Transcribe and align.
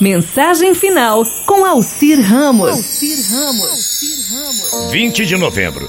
Mensagem 0.00 0.74
final 0.74 1.26
com 1.44 1.62
Alcir 1.62 2.18
Ramos. 2.22 2.70
Alcir 2.70 3.18
Ramos. 3.34 4.90
20 4.90 5.26
de 5.26 5.36
novembro, 5.36 5.86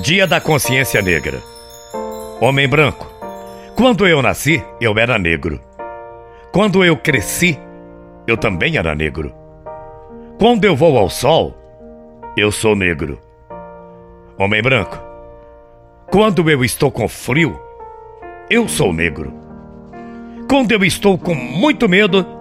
Dia 0.00 0.26
da 0.26 0.40
Consciência 0.40 1.02
Negra. 1.02 1.42
Homem 2.40 2.66
branco. 2.66 3.06
Quando 3.76 4.06
eu 4.06 4.22
nasci, 4.22 4.64
eu 4.80 4.96
era 4.98 5.18
negro. 5.18 5.60
Quando 6.50 6.82
eu 6.82 6.96
cresci, 6.96 7.58
eu 8.26 8.38
também 8.38 8.78
era 8.78 8.94
negro. 8.94 9.34
Quando 10.38 10.64
eu 10.64 10.74
vou 10.74 10.96
ao 10.96 11.10
sol, 11.10 11.54
eu 12.38 12.50
sou 12.50 12.74
negro. 12.74 13.20
Homem 14.38 14.62
branco. 14.62 14.98
Quando 16.10 16.48
eu 16.48 16.64
estou 16.64 16.90
com 16.90 17.06
frio, 17.06 17.60
eu 18.48 18.66
sou 18.66 18.94
negro. 18.94 19.30
Quando 20.48 20.72
eu 20.72 20.82
estou 20.82 21.18
com 21.18 21.34
muito 21.34 21.86
medo, 21.86 22.35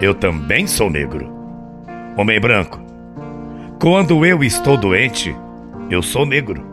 eu 0.00 0.14
também 0.14 0.66
sou 0.66 0.90
negro. 0.90 1.32
Homem 2.16 2.40
branco. 2.40 2.80
Quando 3.80 4.24
eu 4.24 4.42
estou 4.42 4.76
doente, 4.76 5.34
eu 5.90 6.02
sou 6.02 6.26
negro. 6.26 6.64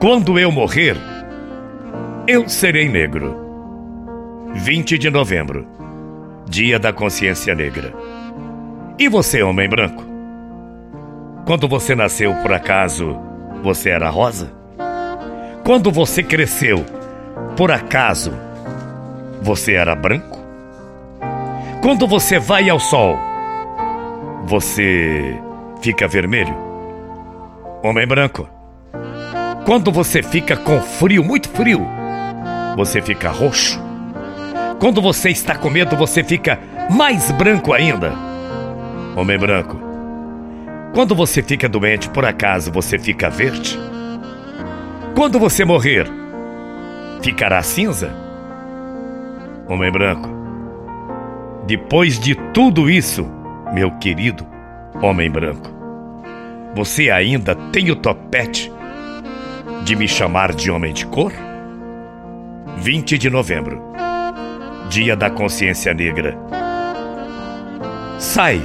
Quando 0.00 0.38
eu 0.38 0.50
morrer, 0.50 0.96
eu 2.26 2.48
serei 2.48 2.88
negro. 2.88 3.36
20 4.54 4.98
de 4.98 5.10
novembro, 5.10 5.66
Dia 6.48 6.78
da 6.78 6.92
Consciência 6.92 7.54
Negra. 7.54 7.92
E 8.98 9.08
você, 9.08 9.42
homem 9.42 9.68
branco? 9.68 10.04
Quando 11.46 11.68
você 11.68 11.94
nasceu, 11.94 12.34
por 12.42 12.52
acaso, 12.52 13.16
você 13.62 13.90
era 13.90 14.10
rosa? 14.10 14.52
Quando 15.64 15.90
você 15.90 16.22
cresceu, 16.22 16.84
por 17.56 17.70
acaso, 17.70 18.32
você 19.42 19.74
era 19.74 19.94
branco? 19.94 20.39
Quando 21.82 22.06
você 22.06 22.38
vai 22.38 22.68
ao 22.68 22.78
sol, 22.78 23.18
você 24.44 25.34
fica 25.80 26.06
vermelho? 26.06 26.54
Homem 27.82 28.06
branco. 28.06 28.46
Quando 29.64 29.90
você 29.90 30.22
fica 30.22 30.58
com 30.58 30.78
frio, 30.78 31.24
muito 31.24 31.48
frio, 31.48 31.86
você 32.76 33.00
fica 33.00 33.30
roxo. 33.30 33.80
Quando 34.78 35.00
você 35.00 35.30
está 35.30 35.56
com 35.56 35.70
medo, 35.70 35.96
você 35.96 36.22
fica 36.22 36.60
mais 36.90 37.30
branco 37.30 37.72
ainda. 37.72 38.12
Homem 39.16 39.38
branco. 39.38 39.80
Quando 40.92 41.14
você 41.14 41.42
fica 41.42 41.66
doente, 41.66 42.10
por 42.10 42.26
acaso 42.26 42.70
você 42.70 42.98
fica 42.98 43.30
verde? 43.30 43.78
Quando 45.14 45.38
você 45.38 45.64
morrer, 45.64 46.06
ficará 47.22 47.62
cinza? 47.62 48.12
Homem 49.66 49.90
branco. 49.90 50.39
Depois 51.66 52.18
de 52.18 52.34
tudo 52.52 52.88
isso, 52.88 53.26
meu 53.72 53.90
querido 53.98 54.46
homem 55.02 55.30
branco, 55.30 55.70
você 56.74 57.10
ainda 57.10 57.54
tem 57.54 57.90
o 57.90 57.96
topete 57.96 58.72
de 59.84 59.94
me 59.94 60.08
chamar 60.08 60.54
de 60.54 60.70
homem 60.70 60.92
de 60.92 61.06
cor? 61.06 61.32
20 62.78 63.18
de 63.18 63.28
novembro, 63.28 63.82
Dia 64.88 65.14
da 65.14 65.30
Consciência 65.30 65.92
Negra. 65.92 66.36
Sai, 68.18 68.60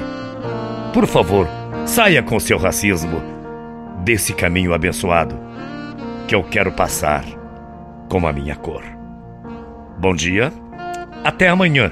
por 0.94 1.06
favor, 1.06 1.48
saia 1.86 2.24
com 2.24 2.40
seu 2.40 2.58
racismo 2.58 3.22
desse 4.04 4.34
caminho 4.34 4.74
abençoado 4.74 5.38
que 6.28 6.34
eu 6.34 6.44
quero 6.44 6.72
passar 6.72 7.24
com 8.10 8.26
a 8.28 8.34
minha 8.34 8.56
cor. 8.56 8.84
Bom 9.98 10.16
dia, 10.16 10.52
até 11.24 11.50
amanhã 11.50 11.92